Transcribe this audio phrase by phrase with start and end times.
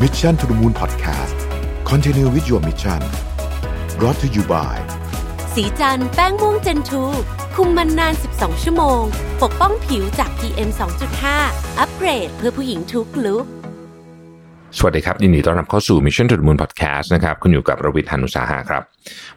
[0.00, 1.36] Mission to the Moon Podcast
[1.84, 3.00] Continue with your mission
[3.98, 4.76] brought to you by
[5.54, 7.02] สีจันแป้งม่วงเจนทู
[7.54, 9.02] คุมมันนาน 12 ชั่วโมง
[9.42, 10.70] ปกป้องผิวจาก PM
[11.24, 13.44] 2.5 อัปเกรดเพื่อผู้หญิงทุกลุก
[14.78, 18.82] สวัสดีครับ ยินดีต้อนรับเข้าสู่ Mission to the Moon Podcast นะครับ คุณอยู่กับรวิทยานุสาหะครับ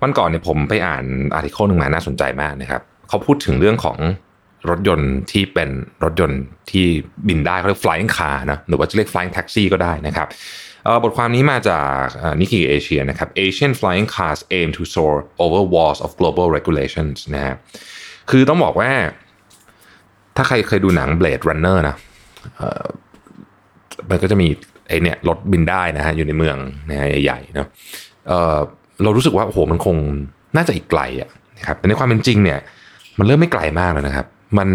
[0.01, 3.97] วันก่อนเนี่ยผมไปอ่านอาร์ติเคิลหนึ่งมาน่าสนใจมากนะครับ เขาพูดถึงเรื่องของ
[4.69, 5.69] รถยนต์ที่เป็น
[6.03, 6.41] รถยนต์
[6.71, 6.85] ที่
[7.27, 10.27] บินได้เขาเรียก flying car นะหรือว่าจะเรียก flying taxi ก็ได้นะครับ
[11.03, 12.05] บทความนี้มาจาก
[12.39, 17.55] นิกกี้เอเชียนะครับ Asian flying cars aim to soar over walls of global regulations นะฮะ
[18.29, 18.91] คือต้องบอกว่า
[20.35, 21.95] ถ้าใครเคยดูหนัง Blade Runner นะ
[24.09, 24.47] มันก็จะมี
[24.87, 26.57] ไอเนี่ยรถบินได้นะฮะอยู่ในเมือง
[26.89, 27.67] นะฮะใหญ่ๆเนาะ
[28.27, 29.95] เเรารู้สึกว่าโอ้โหมันคง
[30.55, 32.59] น่าจะอีกไกลอะนะครับแต่ในความเป็นจริงเนี่ย
[33.19, 34.25] มันเริ่มไม่ไกลมากแล้วนะครับ
[34.57, 34.69] มัน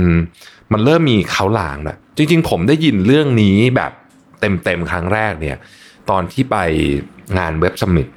[0.73, 3.93] มันเริ่มมีเค้าลางแล้วจริง ๆ ผมได้ยินเรื่องนี้แบบ
[4.41, 5.57] เต็มๆครั้งแรกเนี่ย
[6.11, 6.57] ตอนที่ไป
[7.39, 8.09] งานเว็บสมิ t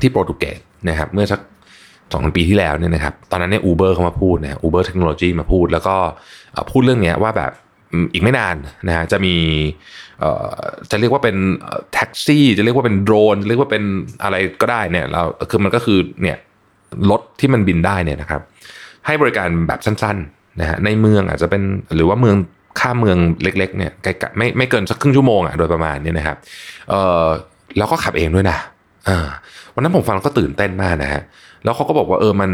[0.00, 1.40] ที่โปรตุเกสนะครับ เมื่อสัก
[2.12, 5.96] สองปีที่แล้วเนี่ยนะครับ ตอนนั้นเนี่ย Uber เขามาพูดนะ Uber เทคโนโลยีมาพูด แล้วก็
[6.70, 7.52] พูดเรื่องเนี้ยว่าแบบ
[8.12, 8.56] อีกไม่นาน
[8.88, 9.34] นะฮะจะมี
[10.20, 10.54] เอ่อ
[10.90, 11.36] จะเรียกว่าเป็น
[11.92, 13.84] แท็กซี่ จะเรียกว่าเป็นโดรนจะเรียกว่าเป็น
[14.22, 16.38] อะไรก็ได้เนี่ยเราคือมันก็คือเนี่ย
[17.10, 18.42] รถที่มันบินได้เนี่ยนะครับ
[19.06, 20.18] ให้บริการแบบสั้น
[20.60, 21.62] นะฮะในเมืองอาจจะเป็น
[21.96, 22.36] หรือว่าเมือง
[22.80, 26.36] ข้ามเมืองเล็กๆเนี่ยไกลๆไม่ไม่เกินสักครึ่งชั่วโมงอะโดยประมาณนี้นะครับ
[26.90, 27.26] เอ่อ
[27.78, 28.58] แล้วก็ขับเองด้วยนะ
[29.08, 29.28] อ่า
[29.74, 31.22] วันนั้นผมฟังก็ตื่นเต้นมากนะฮะ
[31.64, 32.50] แล้วเขาก็บอกว่าเออมัน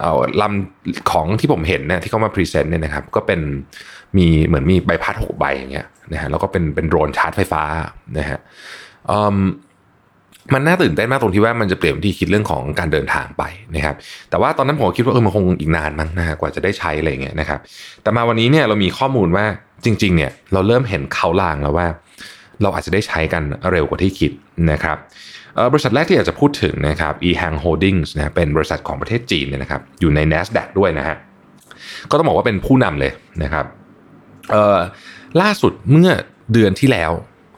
[0.00, 3.40] เอาลำของที่ผมเห็นเนี่ยที่เขามา present เนี่ยนะครับก็เป็น
[4.16, 7.62] มีเหมือนมีใบพัดหกใบอย่างเงี้ยนะฮะแล้วก็เป็นเป็นโดรนชาร์จไฟฟ้า
[8.18, 8.40] นะฮะ
[10.54, 13.42] มันน่าตื่นเต้นมากตรงที่ว่ามันจะเปลี่ยนวิธีคิดเรื่องของการเดินทางไป
[13.74, 13.96] นะครับ
[14.30, 17.60] แต่ว่าตอนนั้นผมก็คิดว่าเออมันคงอีกนานมั้งนะกว่าจะได้ใช้อะไรเงี้ยนะครับ
[18.02, 19.44] แต่มาวันนี้เนี่ยเรามีข้อมูลว่า
[19.84, 21.86] จริง ๆ เนี่ยเราเริ่มเห็นเขาลางแล้วว่า
[22.62, 24.32] เราอาจจะได้ใช้กันเร็วกว่าที่คิด
[24.72, 24.96] นะครับ
[25.72, 31.16] บริษัทแรกที่อยากจะพูดถึงนะครับ eHang Holdings นะเป็นบริษัทของประเทศจีนเนี่ยนะครับ อยู่ใน NASDAQ ด้วยนะฮะ
[32.10, 33.64] ก็ต้องบอกว่าเป็นผู้นำเลยนะครับ
[34.50, 34.78] เออ
[35.40, 36.10] ล่าสุดเมื่อ
[36.52, 37.10] เดือนที่แล้ว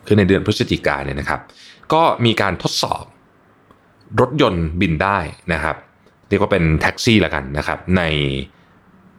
[0.07, 1.41] คือในเดือนพฤศจิกายนเนี่ยนะครับ
[1.93, 3.05] ก็มีการทดสอบ
[4.21, 5.19] รถยนต์บินได้
[5.53, 5.77] นะครับ
[6.29, 8.03] เรียกว่าเป็นแท็กซี่ละกันนะครับ ใน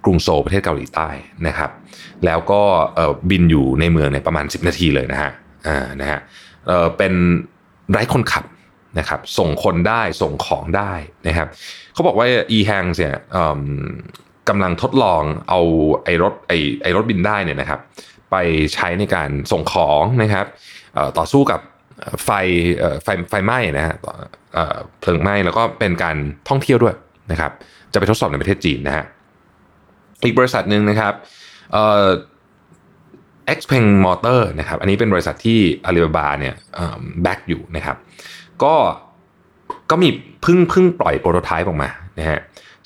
[0.03, 1.09] กรุงโซลประเทศเกาหลีใต้
[1.47, 1.71] นะครับ
[2.25, 2.61] แล้วก็
[3.29, 5.31] บินอยู่ในเมืองในประมาณ 10 นาทีเลยนะฮะ
[5.67, 6.19] อ่านะฮะ
[6.67, 7.13] เเป็น
[7.91, 8.45] ไร้คนขับ
[8.99, 10.93] นะครับส่งคนได้ส่งของได้
[11.27, 11.47] นะครับ
[11.93, 13.15] เขาบอกว่า e-hang เนี่ย
[14.49, 15.59] กำลังทดลองเอา
[16.03, 17.79] ไอ้รถไอ้ไอ้รถบินได้เนี่ยนะครับ
[18.31, 18.35] ไป
[18.73, 20.45] ใช้ในการส่งของนะครับ
[21.17, 21.59] ต่อสู้กับ
[22.25, 22.29] ไฟ
[23.03, 23.95] ไฟไฟไหม้นะฮะ
[24.99, 26.17] เพลิงไหม้แล้วก็เป็นการ
[26.49, 26.95] ท่องเที่ยวด้วย
[27.31, 27.51] นะครับ
[27.93, 29.05] จะไปทดสอบในประเทศจีนนะฮะ
[30.25, 31.13] อีกบริษัทหนึ่งนะครับ
[31.73, 32.07] เอ่อ
[33.57, 36.55] Xpeng Motor นะครับ อันนี้เป็นบริษัทที่ Alibaba เนี่ย
[37.21, 37.97] back อยู่นะครับ
[38.63, 38.75] ก็
[39.89, 40.09] ก็มี
[40.45, 41.89] เพิ่งเพิ่งปล่อย prototype ออกมา
[42.19, 42.39] นะฮะ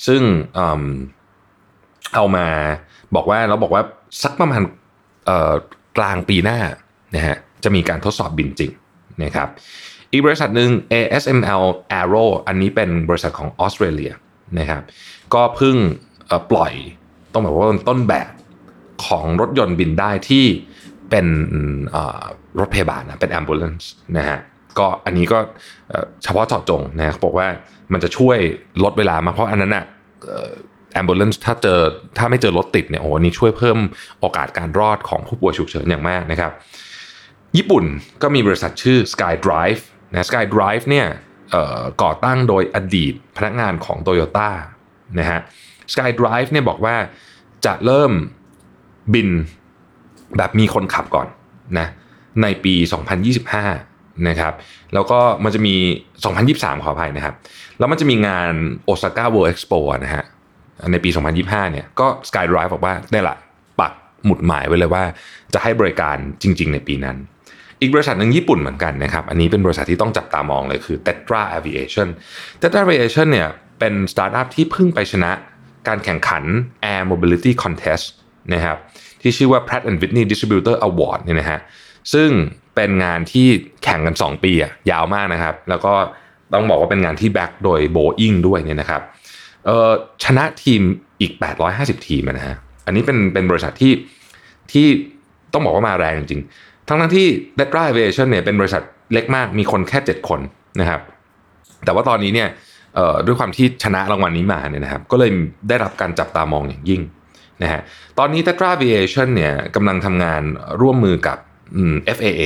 [0.08, 0.22] ซึ่ง
[0.54, 0.84] เอิ่ม
[2.16, 2.48] เอามา
[3.16, 3.84] บอกว่าเราบอกว่า
[4.24, 4.62] สักประมาณ
[5.98, 6.60] กลางปีหน้า
[7.16, 8.72] นะฮะจะมีการทดสอบบินจริง
[9.24, 9.50] นะครับ
[10.12, 11.64] อีกบริษัทหนึ่ง AMSL
[12.00, 14.12] Aero อันนี้เป็นบริษัทของออสเตรเลีย
[14.60, 14.82] นะครับ
[15.34, 15.76] ก็เพิ่ง
[16.52, 16.74] ปล่อย
[17.34, 18.32] ต้องบอกว่าเป็นต้นแบบ
[19.06, 20.46] ของรถยนต์บินได้ที่
[21.10, 21.26] เป็น
[22.60, 23.86] รถพยาบาลนะเป็น ambulance
[24.18, 24.40] นะฮะ
[24.80, 25.40] ก็อันนี้ก็
[26.24, 27.48] เฉพาะเจาะจงนะเขาบอกว่า
[27.94, 28.38] มันจะช่วย
[28.84, 29.86] ลดเวลามาเพราะอันนั้นอะ
[30.28, 30.54] เอ่อ
[31.02, 31.80] ambulance ถ้าเจอ
[32.18, 33.78] ถ้าไม่เจอรถติดเนี่ยโอ้โหนี่ช่วยเพิ่ม
[34.20, 36.52] โอกาสการรอดของผู้ป่วยฉุกเฉินอย่างมากนะครับ
[37.58, 37.86] ญี่ปุ่น
[38.22, 39.82] ก็มีบริษัทชื่อ SkyDrive
[40.12, 41.08] นะ SkyDrive เนี่ย
[42.04, 44.50] ก่อตั้งโดยอดีตพนักงานของ Toyota
[45.20, 45.40] นะฮะ
[45.92, 46.96] SkyDrive เนี่ยบอกว่า
[47.66, 48.12] จะเริ่ม
[49.14, 49.30] บิน
[50.38, 51.28] แบบมีคนขับก่อน
[51.80, 51.88] นะ
[52.42, 52.76] ในปี
[53.52, 54.54] 2025 นะครับ
[54.94, 55.76] แล้วก็มันจะมี
[56.30, 57.36] 2023 ขออภัยนะครับ
[57.80, 58.52] แล้วมันจะมีงาน
[58.92, 60.24] Osaka World Expo นะฮะ
[60.92, 61.10] ในปี
[61.42, 63.36] 2025 เนี่ยก็ SkyDrive บอกว่าได้ละ
[63.80, 63.94] ปัก
[64.26, 65.04] หมุดหมายไว้เลยว่า
[65.54, 67.18] จะให้บริการจริง ๆ ในปีนั้น
[67.84, 72.08] อีกบริษัทหนึ่งญี่ปุ่นเหมือนกันนะครับ อันนี้เป็นบริษัทที่ต้องจับตามองเลยคือ Tetra Aviation
[72.62, 73.48] Tetra Aviation เนี่ย
[73.80, 75.32] เป็นสตาร์ทอัพที่เพิ่งไปชนะ
[75.88, 76.44] การแข่งขัน
[76.94, 78.06] Air Mobility Contest
[78.54, 78.78] นะครับ
[79.22, 81.60] ที่ชื่อว่า Pratt and Whitney Disruptor Award เนี่ยนะฮะ
[82.14, 82.30] ซึ่ง
[82.76, 83.48] เป็นงานที่
[83.84, 85.94] แข่งกัน 2 ปีอะยาวมากนะครับ แล้วก็
[86.54, 89.02] ต้องบอกว่าเป็นงานที่ back โดย Boeing ด้วยเนี่ยนะครับ
[90.24, 90.82] ชนะทีม
[91.22, 91.34] อีก
[91.70, 93.94] 850 ทีมนะฮะอันนี้เป็นเป็นบริษัทที่
[94.72, 94.88] ที่
[95.54, 96.42] ต้องบอกว่ามาแรงจริง
[96.88, 97.28] ทั้งทั้งที่
[97.58, 98.84] Tetra Aviation เนี่ยเป็นบริษัท
[99.14, 100.40] เล็กมากมีคนแค่ 7 คน
[100.80, 101.02] นะครับ
[101.86, 102.50] แต่ว่าตอนนี้เนี่ย
[103.26, 105.32] ด้วยความที่ชนะรางวัลนี้มาเนี่ยนะครับ ก็เลย
[105.70, 107.02] ได้รับการจับตามองอย่างยิ่ง
[107.64, 107.82] นะฮะ
[108.20, 110.42] ตอนนี้ Tetra Aviation เนี่ยกำลังทำงาน
[110.82, 111.38] ร่วมมือกับ
[111.76, 112.42] อืม FAA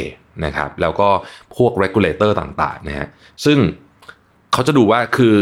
[0.46, 1.10] นะครับแล้วก็
[1.56, 3.08] พวก regulator ต่างๆนะฮะ
[3.46, 3.58] ซึ่ง
[4.54, 5.36] เขาจะดูว่าคือ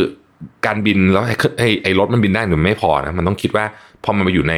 [0.65, 1.24] การบินแล้ว
[1.59, 3.65] ไอ้ไอ้รถมันบินได้หรือไม่พอนะมันต้องคิดว่า
[4.03, 4.53] พอมันมาอยู่ใน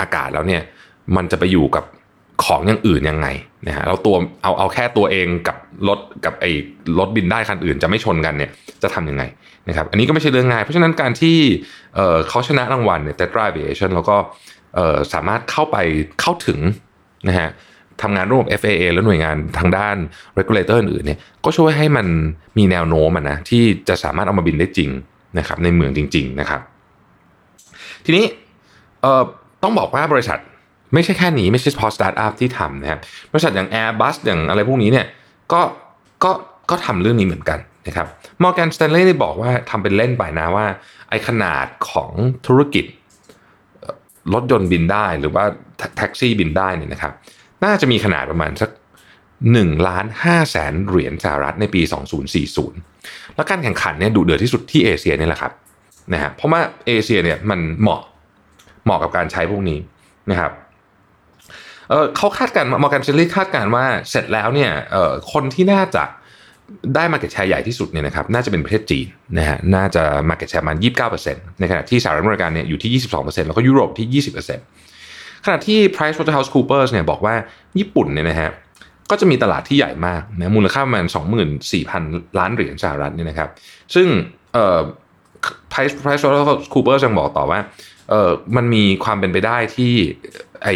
[0.00, 0.62] อากาศแล้วเนี่ย
[1.16, 1.84] มันจะไปอยู่กับ
[2.44, 3.28] ของอย่างอื่นยังไง
[3.66, 5.56] นะฮะเราตัวเอาเอาแค่ตัวเองกับ
[5.88, 6.50] รถกับไอ้
[6.98, 8.50] รถบินได้คันอื่นจะไม่ชนกันเนี่ย
[8.82, 9.22] จะทำยังไง
[9.68, 11.38] นะครับอันนี้ก็ไม่ใช่เรื่องง่าย เพราะฉะนั้นการที่
[12.28, 14.16] เขาชนะรางวัลเนี่ย Tetra Aviation แล้วก็
[15.12, 15.76] สามารถเข้าไป
[16.20, 16.58] เข้าถึง
[17.28, 17.50] นะฮะ
[18.02, 19.96] ทำงานร่วมกับ FAA และหน่วยงานทางด้าน
[20.38, 22.06] regulator อื่นเนี่ยก็ช่วยให้มัน
[22.58, 24.90] มีแนวโน้มนะที่จะสามารถเอามาบินได้จริง
[25.38, 26.60] นะครับในเมืองจริง ๆ นะครับ
[28.04, 28.24] ทีนี้
[29.62, 30.38] ต้องบอกว่าบริษัท
[30.94, 33.00] ไม่ใช่แค่นี้ไม่ใช่เฉพาะสตาร์ทอัพที่ทำนะครับ
[33.32, 35.06] บริษัทอย่าง Airbus อย่างอะไรพวกนี้เนี่ย
[35.52, 35.60] ก็
[36.24, 36.30] ก็
[36.70, 38.06] ก็ทำเรื่องนี้เหมือนกันนะครับ
[38.42, 40.66] Morgan Stanley ได้บอกว่าทำเป็นเล่นไปนะว่า
[41.08, 42.10] ไอ้ขนาดของ
[42.46, 42.84] ธุรกิจ
[44.34, 45.44] รถยนต์บินได้หรือว่า
[45.96, 47.12] แท็กซี่บินได้เนี่ยนะครับ
[47.64, 48.70] น่าจะมีขนาดประมาณสัก
[49.28, 51.82] 1ล้าน5แสนเหรียญสหรัฐในปี
[52.58, 55.52] 2040 แล้วการแข่งขันเนี่ยดุเดือดที่สุดที่เอเชียนี่แหละครับ
[56.12, 58.00] นะฮะเพราะว่าเอเชียเนี่ยมันเหมาะ
[58.84, 59.78] เหมาะกับการใช้พวกนี้
[60.30, 60.52] นะครับ
[62.16, 64.70] เขาคาดการณ์ Morgan Stanley คาดการณ์ว่าเสร็จแล้วเนี่ย
[65.32, 66.04] คนที่น่าจะ
[66.94, 69.06] ได้ market share ใหญ่ที่สุดเนี่ยนะครับน่าจะเป็นประเทศจีน
[69.38, 74.64] นะฮะน่าจะ market share มายี่สิบเก้าเปอร์เซ็นต์ในขณะที่สหรัฐอเมริกาเนี่ยอยู่ที่ยี่สิบสองเปอร์เซ็นต์แล้วก็ยุโรปที่ยี่สิบเปอร์เซ็นต์
[75.44, 77.34] ขณะที่ PricewaterhouseCoopers เนี่ยบอกว่า
[77.78, 78.50] ญี่ปุ่นเนี่ยนะฮะ
[79.10, 81.04] ก็จะมีตลาดที่ใหญ่มากนะมูลค่าประมาณ
[81.72, 83.50] 24,000 ล้านเหรียญสหรัฐเนี่ยนะครับ
[83.94, 84.08] ซึ่ง
[84.52, 84.80] เอ่อ
[85.72, 87.60] Price PricewaterhouseCoopers ยังบอกต่อว่า
[88.10, 89.92] เออมันมีความเป็นไปได้ที่
[90.62, 90.68] ไอ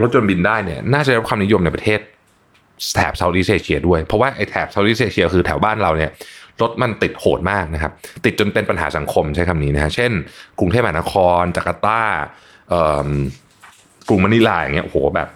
[0.00, 2.00] รถยนต์บินได้เนี่ยน่าจะได้รับความนิยมในประเทศ
[2.94, 6.10] แถบเซาท์อีสเอเชียด้วย เพราะว่าไอ้แถบเซาท์อีสเอเชียคือแถวบ้านเราเนี่ย
[6.62, 7.92] รถมันติดโหดมากนะครับ
[8.24, 10.12] ติดจนเป็นปัญหาสังคมใช้คำนี้นะฮะเช่น
[10.58, 12.00] กรุงเทพมหานคร จาการ์ตา
[14.08, 15.28] กรุงมะนิลาอย่างเงี้ยโอ้โหแบบ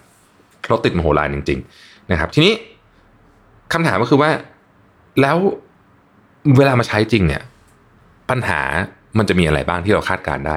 [0.70, 2.52] รถติดมโหฬารจริง ๆ นะครับ ทีนี้
[3.72, 4.30] คำถามก็คือว่า
[5.20, 5.36] แล้ว
[6.56, 7.42] เวลามาใช้จริงเนี่ย
[8.30, 8.60] ปัญหา
[9.18, 10.56] มันจะมีอะไรบ้างที่เราคาดการได้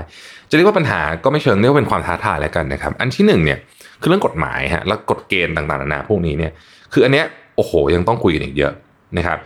[0.49, 3.59] จะเรียกว่าปัญหาก็ไม่เชิงเรียกว่าเป็นความท้าทายแล้วกันนะครับ อันที่หนึ่งเนี่ย
[4.01, 6.51] คือเรื่องกฎหมายฮะแล้วกฎเกณฑ์ต่างๆนานาพวกนี้เนี่ย
[6.93, 7.25] คืออันเนี้ย
[7.55, 8.73] โอ้โหยังต้องคุยกันอีกเยอะ
[9.17, 9.37] นะครับ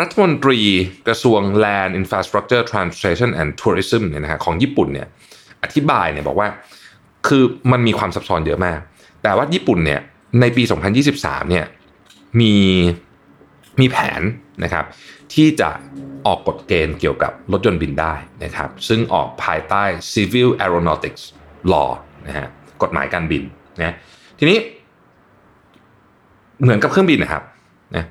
[0.00, 0.58] รัฐมนตรี
[1.08, 5.08] กระทรวง Land Infrastructure Transportation and Tourism เนี่ยนะฮะของญี่ปุ่นเนี่ย
[5.62, 6.48] อธิบายเนี่ยบอกว่า
[7.28, 8.78] คือมันมีความซับซ้อนเยอะมาก
[9.22, 10.00] แต่ว่าญี่ปุ่นเนี่ย
[10.40, 10.62] ในปี
[11.06, 11.64] 2023เนี่ย
[12.40, 12.54] มี
[13.80, 14.22] มีแผน
[14.64, 14.84] นะครับ
[15.34, 15.70] ที่จะ
[16.26, 18.14] ออกกฎเกณฑ์เกี่ยวกับรถยนต์บินได้
[18.44, 21.22] นะครับซึ่งออกภายใต้ Civil Aeronautics
[21.72, 21.90] Law
[22.26, 22.48] นะฮะ
[22.82, 23.42] กฎหมายการบิน
[23.80, 23.94] นะ
[24.38, 24.58] ทีนี้
[26.62, 27.42] เหมือนกับเครื่องบินนะครับ
[27.96, 28.04] นะ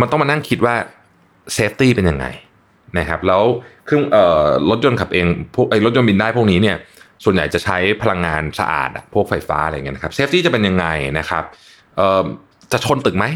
[0.00, 0.74] มันต้องมานั่งคิดว่า
[1.54, 2.26] เซฟตี้เป็นยังไง
[2.98, 3.42] นะครับแล้ว
[3.86, 6.76] เครื่องเอ่อรถยนต์ขับเองพวกไอ้รถยนต์บินได้พวกนี้เนี่ย
[7.24, 10.86] ส่วนใหญ่จะใช้พลังงานสะอาดพวกไฟฟ้าอะไรเงี้ยนะครับเซฟตี้จะเป็นยังไง
[11.18, 11.44] นะครับ
[11.96, 12.24] เอ่อ
[12.72, 13.26] จะชนตึกไหม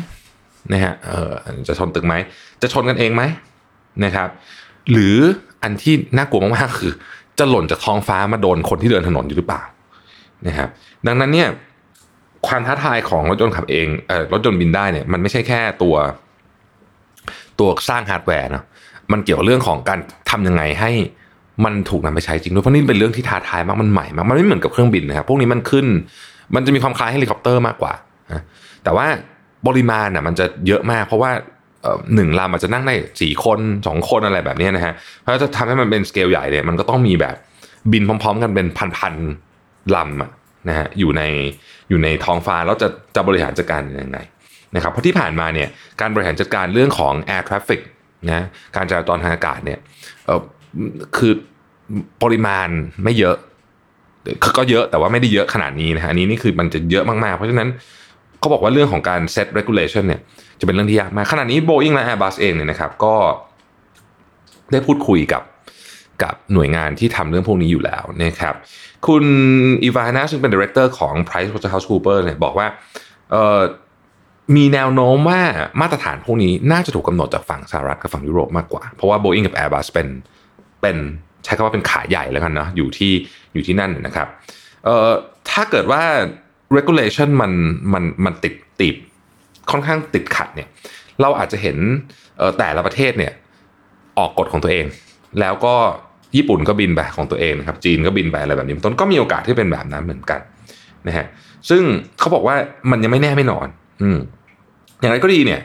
[0.73, 1.32] นะฮะเอ่อ
[1.69, 2.14] จะชนตึกไหม
[2.62, 3.23] จะชนกันเองไหม
[4.05, 4.28] นะครับ
[4.93, 5.17] หรือ
[5.62, 6.93] อันที่น่ากลัวมากๆคือ
[7.38, 9.62] จะหล่นจากท้องฟ้ามาโดนคนที่เดินถนนอยู่หรือเปล่า
[10.46, 10.68] นะครับ
[11.06, 11.48] ดังนั้นเนี่ย
[12.46, 15.94] ความท้าทายของรถยนต์ขับเองเอ่อรถยนต์บินได้เนี่ยมันไม่ใช่แค่ตัว
[17.58, 18.64] ตัวสร้างฮาร์ดแวร์เนาะ
[19.12, 19.98] มันเกี่ยวเรื่องของการ
[20.31, 20.90] ทำยังไงให้
[21.64, 25.86] มันถูกนำไปใช้จริงด้วยเพราะนี่เป็นเรื่องที่ท้าทายมากมันใหม่มากมันไม่เหมือนกับเครื่องบินนะครับพวกนี้มันขึ้น
[26.54, 27.92] มันจะมีความคล้ายเฮลิคอปเตอร์มากกว่า
[28.84, 29.06] แต่ว่า
[29.66, 31.30] ปริมาณน่ะมันจะเยอะมาก เพราะว่า
[32.14, 37.37] หนึ่งลำอาจจะนั่งได้สี่คนสองคนอะไรแบบนี้นะฮะเพราะจะทำให้มันเป็นสเกลใหญ่เนี่ยมันก็ต้องมีแบบ
[37.92, 39.51] บินพร้อม ๆ กันเป็นพันๆ
[39.96, 41.22] ลำนะฮะอยู่ใน
[41.88, 44.18] อยู่ในท้องฟ้าแล้วจะจะบริหารจัดการยังไง
[44.74, 45.68] นะครับเพราะที่ผ่านมาเนี่ย
[46.00, 47.80] การบริหารจัดการเรื่องของ air traffic
[48.28, 48.46] นะ
[48.76, 49.78] การจราจรทางอากาศเนี่ย
[50.26, 50.40] เออ
[51.16, 51.32] คือ
[52.22, 52.68] ปริมาณ
[53.04, 53.36] ไม่เยอะ
[54.58, 57.68] ก็เยอะแต่ว่าไม่ได้เยอะขนาดนี้นะฮะอันนี้นี่คือมันจะเยอะมากๆ เพราะฉะนั้น
[58.38, 60.20] เขาบอกว่าเรื่องของการ set regulation เนี่ย
[60.60, 63.14] จะเป็นเรื่องที่ยากมากขณะนี้ Boeing และ Airbus เองเนี่ยนะครับก็
[64.72, 65.42] ได้พูดคุยกับ
[66.23, 68.54] กับหน่วยงานที่ทำเรื่องพวกนี้อยู่แล้วนะครับ
[69.07, 69.25] คุณ
[69.83, 72.66] อีวานาซึ่งเป็น director ของ PricewaterhouseCoopers เนี่ยบอกว่า
[74.57, 75.40] มีแนวโน้มว่า
[75.81, 80.09] มาตรฐานพวกนี้น่าจะถูกกำหนดจากฝั่งสหรัฐกับฝั่งยุโรปมากกว่า เพราะว่า Boeing กับ Airbus เป็น
[80.81, 80.97] เป็น
[81.45, 83.12] ใช้คำว่าเป็นขาใหญ่แล้วกันเนาะอยู่ที่
[83.54, 84.28] อยู่ที่นั่นนะครับ
[84.85, 85.11] เอ่อ
[85.50, 86.02] ถ้าเกิดว่า
[86.76, 87.52] regulation มัน
[87.92, 88.97] มันมันติดติด
[89.71, 90.69] ค่อนข้างติดขัดเนี่ย
[91.21, 91.76] เราอาจจะเห็น
[92.59, 93.33] แต่ละประเทศเนี่ย
[94.19, 94.87] ออกกฎของตัวเอง
[95.40, 95.74] แล้วก็
[96.36, 100.40] ญี่ปุ่นก็บินไปของตัวเองนะครับจีนก็บินไปอะไรแบบนี้ต้นก็มีโอกาสที่เป็นแบบนั้นเหมือนกัน
[101.06, 101.26] นะฮะ
[101.70, 101.82] ซึ่ง
[102.18, 102.56] เขาบอกว่า
[102.90, 103.68] มันยังไม่แน่ไม่นอน
[104.02, 104.18] อืม
[105.00, 105.60] อย่างไรก็ดีเนี่ย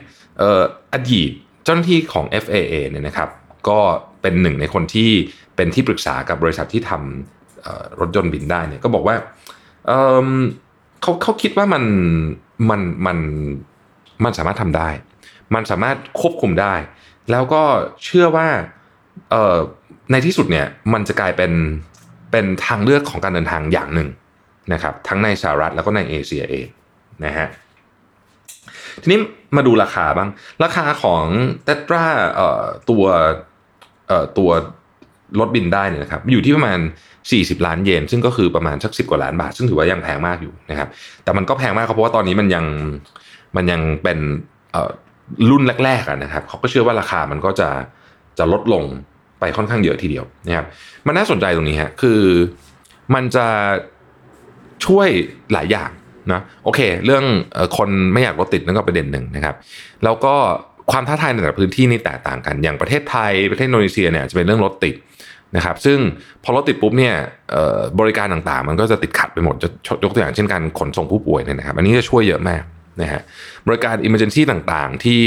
[0.94, 1.32] อดีต
[1.64, 3.30] เจ้าหน้าที่ของ FAA เนี่ยนะครับ
[3.70, 3.80] ก็
[4.22, 5.10] เป็นหนึ่งในคนที่
[5.56, 9.16] เป็นที่ปรึกษากับบริษัทที่ทำรถยนต์บินได้เนี่ยก็บอกว่า
[9.88, 11.84] เเขาเขาคิดว่ามัน
[12.70, 13.18] มันมัน
[14.24, 14.90] มันสามารถทำได้
[15.56, 16.76] มันสามารถควบคุมได้
[17.32, 17.64] แล้วก็
[18.04, 18.48] เชื่อว่า
[19.32, 19.58] เอ่อ
[20.12, 21.52] ในที่สุดเนี่ยมันจะกลายเป็น
[22.32, 24.10] เป็นทางเลือกของการเดินทางอย่างหนึ่ง
[24.74, 26.68] นะครับ ทั้งในสหรัฐแล้วก็ในเอเชียเอง
[27.26, 27.48] นะฮะ
[29.02, 29.20] ทีนี้
[29.56, 30.30] มาดูราคาบ้าง
[30.64, 31.26] ราคาของ
[31.64, 32.06] เตตรา
[32.36, 33.04] เอ่อตัว
[34.08, 34.50] เอ่อตัว
[35.40, 36.80] รถบินได้เนี่ยนะครับอยู่ที่ประมาณ
[37.22, 40.90] 40 ล้านเยน ซึ่งก็คือประมาณสักสิกว่าล้านบาท ซึ่งถือว่ายังแพงมากอยู่นะครับ
[41.24, 42.66] แต่มันก็แพงมากเพราะว่าตอนนี้มันยัง
[43.56, 44.20] มันยังเป็น
[45.50, 47.70] รุ่นแรกๆนะครับเขาก็เชื่อว่าราคามันก็จะ
[48.40, 48.84] จะลดลง
[49.40, 50.66] ไปค่อนข้างเยอะทีเดียวนะครับ
[51.08, 52.22] มันน่าสนใจตรงนี้ฮะคือ
[53.14, 53.48] มันจะ
[54.86, 55.10] ช่วย
[55.54, 55.90] หลายอย่าง
[56.32, 57.24] นะโอเค เรื่อง
[57.78, 59.56] คนไม่อยากรถติดนั่นก็ประเด็นหนึ่งนะครับ
[60.04, 60.36] แล้วก็
[60.92, 64.96] ความท้าทายในแต่ละพื้นที่นี่แตกต่างกัน อย่างประเทศไทยประเทศอินโดนีเซียเนี่ยจะเป็นเรื่องรถติด
[65.56, 65.98] นะครับ ซึ่ง
[66.44, 67.16] พอรถติดปุ๊บเนี่ย
[68.00, 69.70] บริการต่างๆ มันก็จะติดขัดไปหมดจะ
[70.04, 72.62] ยกตัวอย่างเช่นการขนส่งผู้ป่วยเนี่ยนะครับ อันนี้จะช่วยเยอะมาก
[73.02, 73.22] นะฮะ
[73.68, 75.22] บริการ emergency ต่างๆ ที่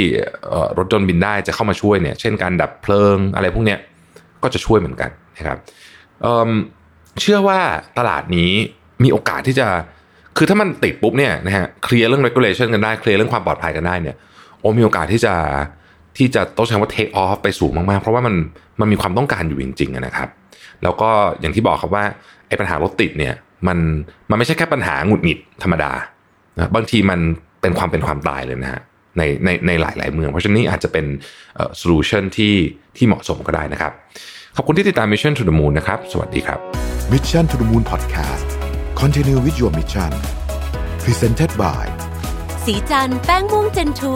[0.79, 3.79] รถยนต์บินได้จะเข้ามาช่วยเนี่ยเช่นการดับเพลิงอะไรพวกเนี้ย
[4.43, 5.59] ก็จะช่วยเหมือนกันนะครับ
[6.23, 7.59] เชื่อว่า
[7.99, 8.53] ตลาดนี้
[9.05, 9.67] มีโอกาสที่จะ
[10.37, 14.17] คือถ้ามันติดปุ๊บเนี่ยนะฮะเคลียร์เรื่อง regulation กันได้เคลียร์เรื่องความปลอดภัยกันได้เนี่ย
[14.61, 15.35] โอ้มีโอกาสที่จะ
[16.17, 18.35] ที่จะต้องใช้ว่า take off ไปสูงมากๆ เพราะว่ามัน
[18.81, 20.29] มันมีความต้องการอยู่จริงๆนะครับ
[20.83, 21.11] แล้วก็
[21.41, 22.05] อย่างที่บอกครับว่า
[22.49, 23.35] ไอ้ปัญหารถติดเนี่ย
[23.69, 23.79] มัน
[24.31, 25.93] มันไม่ใช่แค่ปัญหาหงุดหงิดธรรมดา
[26.57, 27.21] นะบางทีมัน
[27.63, 28.83] เป็นความเป็นความตายเลยนะฮะ
[29.19, 31.07] ในในในหลายหลายเมือง เพราะฉะนั้นอาจจะเป็น
[31.79, 32.55] solution ที่
[32.97, 33.93] ที่เหมาะสมก็ได้นะครับ
[34.57, 36.59] ขอบคุณที่ติดตาม Mission to the Moon นะครับ สวัสดีครับ
[37.13, 38.49] Mission to the Moon Podcast
[39.01, 40.13] Continue with your mission
[41.05, 41.85] Presented by
[42.65, 44.15] ศรีจันทร์แป้งม่วง Gen 2